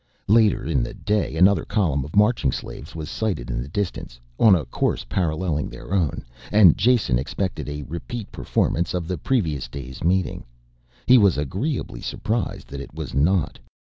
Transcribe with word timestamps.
Later 0.27 0.65
in 0.65 0.81
the 0.81 0.95
day 0.95 1.35
another 1.35 1.63
column 1.63 2.03
of 2.03 2.15
marching 2.15 2.51
slaves 2.51 2.95
was 2.95 3.07
sighted 3.07 3.51
in 3.51 3.61
the 3.61 3.67
distance, 3.67 4.19
on 4.39 4.55
a 4.55 4.65
course 4.65 5.03
paralleling 5.07 5.69
their 5.69 5.93
own, 5.93 6.25
and 6.51 6.75
Jason 6.75 7.19
expected 7.19 7.69
a 7.69 7.83
repeat 7.83 8.31
performance 8.31 8.95
of 8.95 9.07
the 9.07 9.19
previous 9.19 9.67
day's 9.67 10.03
meeting. 10.03 10.43
He 11.05 11.19
was 11.19 11.37
agreeably 11.37 12.01
surprised 12.01 12.67
that 12.69 12.81
it 12.81 12.95
was 12.95 13.13
not. 13.13 13.59